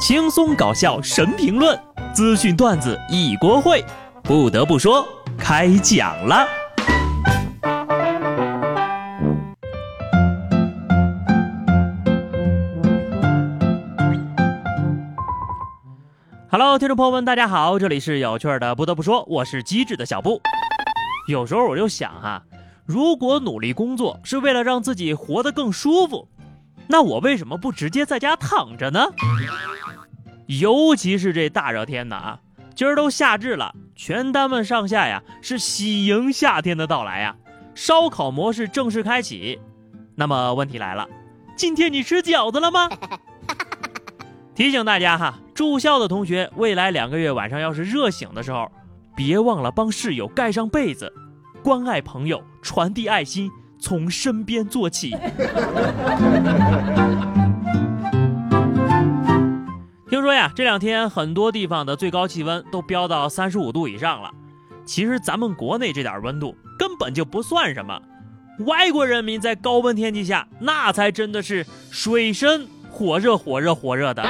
[0.00, 1.78] 轻松搞笑神评论，
[2.14, 3.84] 资讯段子一锅烩。
[4.22, 6.48] 不得不说，开讲了。
[16.50, 18.74] Hello，听众朋友们，大家好，这里是有趣的。
[18.74, 20.40] 不得不说，我是机智的小布。
[21.28, 22.42] 有时候我就想哈，
[22.86, 26.26] 如果努力工作是为了让自己活得更舒服，
[26.90, 29.06] 那我为什么不直接在家躺着呢？
[30.46, 32.40] 尤其是这大热天的啊，
[32.74, 37.36] 今儿都夏至了，全单位上下呀是喜迎夏天的到来呀，
[37.76, 39.60] 烧烤模式正式开启。
[40.16, 41.08] 那么问题来了，
[41.54, 42.88] 今天你吃饺子了吗？
[44.56, 48.68] 提醒大家哈，住校的同学，未来两个月晚上要是热醒的时候，
[49.14, 51.14] 别忘了帮室友盖上被子，
[51.62, 53.48] 关爱朋友，传递爱心，
[53.80, 55.16] 从身边做起。
[60.08, 64.30] 听说呀，这两天很多地方的最高气温都飙到三十五度以上了。
[64.84, 68.00] 其实咱们国内这点温度根本就不算什么，
[68.66, 74.22] 外国人民在高温天气下，那才真的是水深火热、火热、火热的。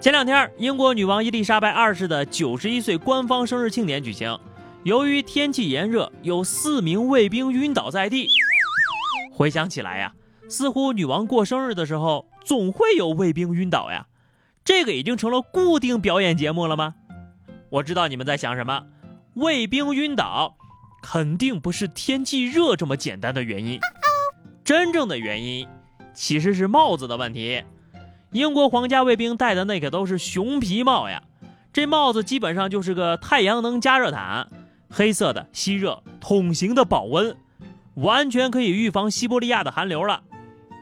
[0.00, 4.38] 前两天，英国女王伊丽莎白二世的九十一岁官方生日庆典举行，
[4.84, 8.28] 由于天气炎热，有四名卫兵晕倒在地。
[9.32, 10.12] 回想起来呀，
[10.48, 12.26] 似乎女王过生日的时候。
[12.44, 14.08] 总会有卫兵晕倒呀，
[14.64, 16.96] 这个已经成了固定表演节目了吗？
[17.70, 18.84] 我知道你们在想什么，
[19.34, 20.56] 卫兵晕倒
[21.04, 23.78] 肯定不是天气热这么简单的原因，
[24.64, 25.68] 真正的原因
[26.12, 27.62] 其实是帽子的问题。
[28.32, 31.22] 英国皇家卫兵戴的那可都是熊皮帽呀，
[31.72, 34.48] 这帽子基本上就是个太阳能加热毯，
[34.94, 37.34] 黑色的吸热，桶形的保温，
[37.94, 40.22] 完全可以预防西伯利亚的寒流了。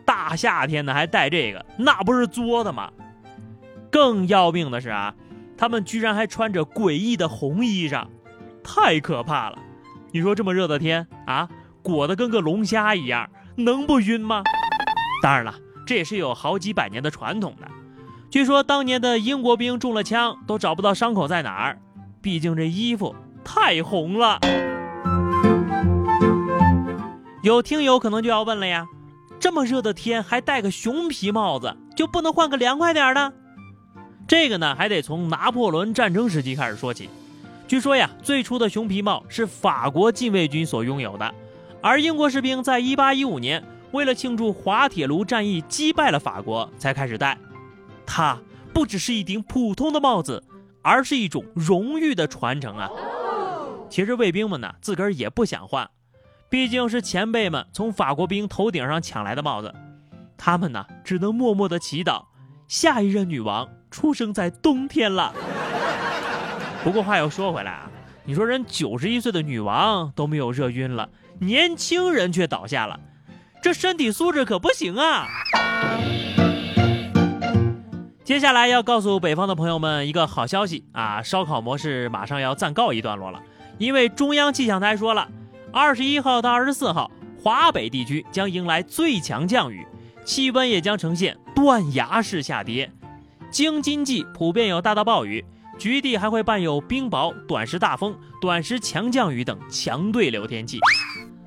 [0.05, 2.91] 大夏天的还带这个，那不是作的吗？
[3.89, 5.14] 更要命的是啊，
[5.56, 8.08] 他们居然还穿着诡异的红衣裳，
[8.64, 9.58] 太可怕了！
[10.11, 11.48] 你说这么热的天啊，
[11.80, 14.42] 裹得跟个龙虾一样，能不晕吗？
[15.23, 15.55] 当然了，
[15.86, 17.68] 这也是有好几百年的传统的。
[18.29, 21.79] 据说当年的英国兵中了枪，都找不到伤口在哪儿，
[22.20, 23.14] 毕竟这衣服
[23.52, 24.38] 太红了。
[27.42, 28.86] 有听友可能就要问了呀。
[29.40, 33.33] 这么热的天还戴个熊皮帽子，就不能换个凉快点的？
[34.28, 37.11] 这个呢，还得从拿破仑战争时期开始说起。
[37.66, 41.34] 据说呀，最初的熊皮帽是法国禁卫军所拥有的，
[41.80, 47.36] 而英国士兵在1815年为了庆祝滑铁卢战役击败了法国才开始戴。
[48.06, 48.38] 它
[48.72, 50.44] 不只是一顶普通的帽子，
[50.82, 52.88] 而是一种荣誉的传承啊！
[53.90, 55.90] 其实卫兵们呢，自个儿也不想换。
[56.48, 59.74] 毕竟是前辈们从法国兵头顶上抢来的帽子，
[60.39, 62.24] 他们呢只能默默的祈祷
[62.68, 65.34] 下一任女王出生在冬天了。
[66.84, 67.90] 不过话又说回来啊，
[68.24, 72.98] 你说人九十一岁的女王都没有热晕了，年轻人却倒下了，
[73.61, 75.27] 这身体素质可不行啊！
[78.24, 83.42] 接下来要告诉北方的朋友们一个好消息啊，烧烤模式马上要暂告一段落了，
[83.80, 85.27] 因为中央气象台说了。
[85.73, 87.11] 二十一号到二十四号，
[87.42, 89.86] 华北地区将迎来最强降雨，
[90.24, 92.92] 气温也将呈现断崖式下跌。
[93.51, 95.45] 京津冀普遍有大到暴雨，
[95.79, 100.79] 局地还会伴有冰雹、短时大风、短时强降雨等强对流天气。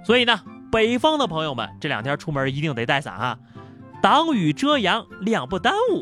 [0.06, 3.38] 所以呢，北方的朋友们这两天出门一定得带伞啊，
[4.02, 6.02] 挡雨遮阳，两不耽误。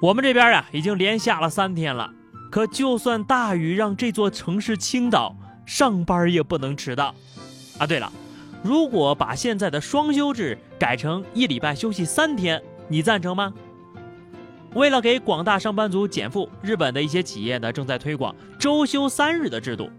[0.00, 2.10] 我们这边呀，已经连下了三天了。
[2.50, 5.36] 可就算大雨让这座城市倾倒，
[5.66, 7.14] 上班也不能迟到。
[7.78, 8.12] 啊，对了，
[8.62, 13.52] 如果把现在的双休制改成一礼拜休息三天，你赞成吗？
[14.74, 19.90] 为了给广大上班族减负，日本的一些企业呢正在推广周休三日的制度，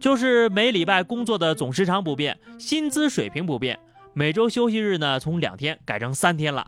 [0.00, 3.78] 就是每礼拜工作的总时长不变，薪资水平不变，
[4.12, 6.66] 每周休息日呢从两天改成三天了。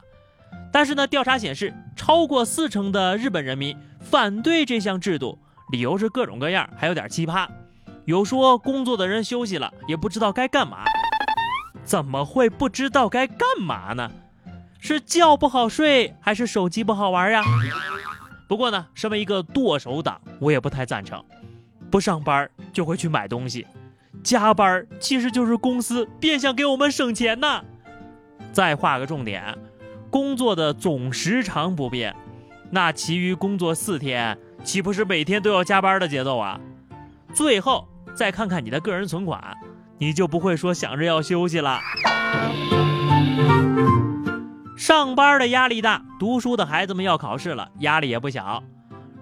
[0.77, 5.39] 但是呢，调查显示，超过四成的日本人民反对这项制度，
[5.73, 7.49] 理由是各种各样，还有点奇葩。
[8.05, 10.85] 有说工作的人休息了也不知道该干嘛，
[11.83, 14.11] 怎么会不知道该干嘛呢？
[14.79, 17.43] 是觉不好睡，还是手机不好玩呀？
[18.47, 21.25] 不过呢，身为一个剁手党，我也不太赞成，
[21.91, 23.67] 不上班就会去买东西，
[24.23, 27.65] 加班其实就是公司变相给我们省钱呐。
[28.53, 29.57] 再画个重点。
[30.17, 32.17] 工作的总时长不变，
[32.71, 36.59] 那其余工作四天岂不是每天都要加班的节奏啊？
[37.35, 39.55] 最后再看看你的个人存款，
[39.99, 41.81] 你就不会说想着要休息了。
[44.79, 48.63] 上班的压力大，读书的孩子们要考试了，压力也不小。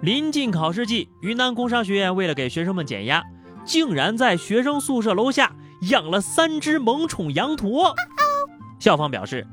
[0.01, 3.21] 临近考试季，云南工商学院为了给学生们减压，
[3.65, 5.51] 竟然在学生宿舍楼下
[5.91, 7.97] 养了三只萌宠羊驼。
[8.79, 9.45] 校方表示，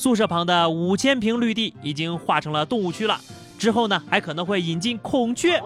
[0.00, 3.20] 宿舍旁的五千平绿地已经划成了动物区了，
[3.58, 5.62] 之后呢，还可能会引进孔雀。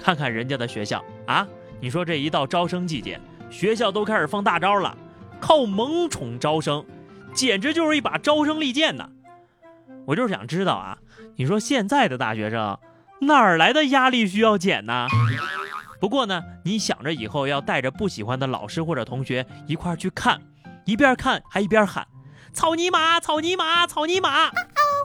[0.00, 1.46] 看看人家的学校啊，
[1.78, 3.20] 你说这一到招生季节，
[3.50, 4.98] 学校都开始放大招了，
[5.38, 6.84] 靠萌宠招生，
[7.32, 9.08] 简直就是一把招生利剑呐！
[10.06, 10.98] 我就是想知道啊，
[11.36, 12.76] 你说现在的大学生
[13.20, 15.06] 哪儿来的压力需要减呢？
[16.00, 20.42] 不过呢，你想着以后要带着不喜欢的老师或者同学一块去看，
[20.84, 22.04] 一边看还一边喊
[22.54, 24.50] “草泥马，草泥马，草泥马”，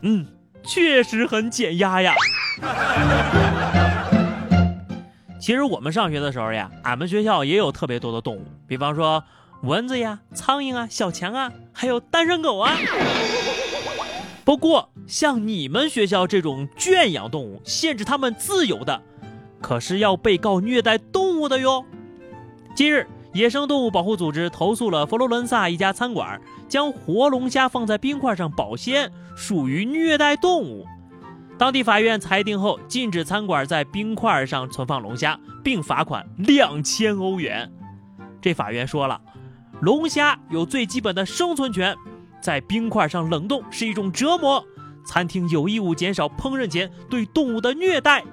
[0.04, 0.26] 嗯，
[0.64, 2.14] 确实很减压呀。
[5.42, 9.24] 其实我们上学的时候呀，俺们学校也有特别多的动物，比方说
[9.64, 12.78] 蚊子呀、苍蝇啊、小强啊，还有单身狗啊。
[14.46, 19.02] 不过像你们学校这种圈养动物、限制它们自由的，
[19.60, 21.84] 可是要被告虐待动物的哟。
[22.76, 30.86] 近日，野生动物保护组织投诉了佛罗伦萨一家餐馆将活龙虾放在冰块上保鲜，属于虐待动物。
[31.58, 37.72] 当地法院裁定后，禁止餐馆在冰块上存放龙虾，并罚款两千欧元。
[38.42, 39.20] 这法院说了，
[39.82, 41.96] 龙虾有最基本的生存权，
[42.42, 44.64] 在冰块上冷冻是一种折磨，
[45.06, 48.24] 餐厅有义务减少烹饪前对动物的虐待。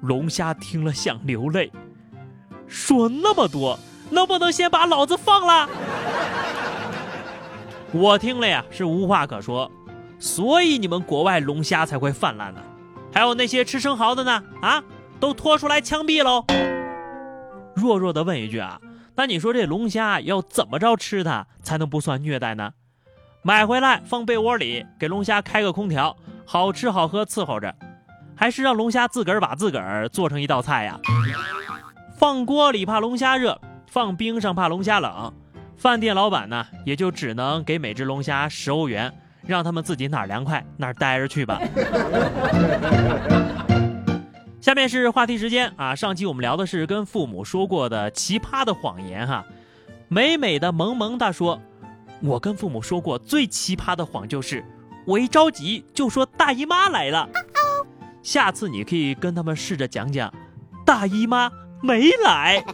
[0.00, 1.72] 龙虾听了想流泪，
[2.68, 3.78] 说那么多，
[4.10, 5.68] 能不能先把老子放了？
[7.92, 9.70] 我听了呀，是无话可说。
[10.18, 12.60] 所以你们国外龙虾才会泛滥呢，
[13.12, 14.42] 还有那些吃生蚝的呢？
[14.60, 14.82] 啊，
[15.20, 16.44] 都拖出来枪毙喽！
[17.74, 18.80] 弱弱的问一句啊，
[19.14, 22.72] 那你说这龙虾要怎么着吃它才能不算虐待呢？
[23.42, 27.72] 买回来放被窝里，给龙虾开个空调，好吃好喝伺候着，
[28.36, 30.98] 还是让龙虾自个儿把自个儿做成一道菜呀？
[32.18, 35.32] 放锅里怕龙虾热，放冰上怕龙虾冷，
[35.76, 39.14] 饭店老板呢也就只能给每只龙虾十欧元。
[39.46, 41.60] 让他们自己哪儿凉快哪儿待着去吧。
[44.60, 49.46] 下面是话题时间啊，上期我们聊的是跟父母说过的奇葩的谎言哈。
[50.08, 51.62] 美美的萌萌哒说，
[52.20, 54.64] 我跟父母说过最奇葩的谎就是，
[55.06, 57.28] 我一着急就说大姨妈来了。
[58.24, 60.34] 下次你可以跟他们试着讲讲，
[60.84, 61.50] 大姨妈
[61.82, 62.64] 没来。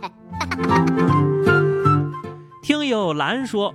[2.62, 3.74] 听友兰说。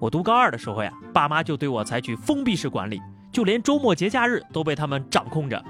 [0.00, 5.64] 我读高二的时候呀，爸妈就对我采取封闭式管理，就连周末节假日都被他们掌控着。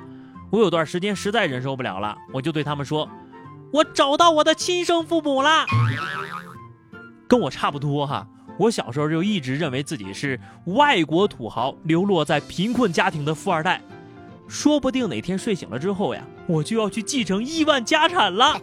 [0.51, 3.07] 我有段时间实在忍受不了了，我就对他们说
[3.75, 5.67] ：“我找到我的亲生父母了。”
[7.29, 8.27] 跟我差不多哈，
[8.57, 13.83] 我小时候就一直认为自己是外国土豪，流落在贫困家庭的富二代，
[14.49, 18.61] 说不定哪天睡醒了之后呀，我就要去继承亿万家产了。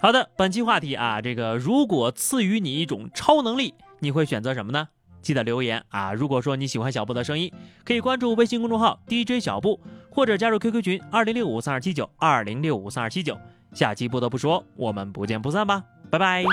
[0.00, 4.88] 好的，本期话题啊，这个如果赐予你一种超能力，你会选择什么呢？
[5.20, 6.14] 记得留言啊！
[6.14, 7.52] 如果说你喜欢小布的声音，
[7.84, 9.78] 可以关注微信公众号 DJ 小布，
[10.10, 13.36] 或者加入 QQ 群二零六五三二七九二零六五三二七九。
[13.74, 16.44] 下期不得不说，我们不见不散吧，拜拜。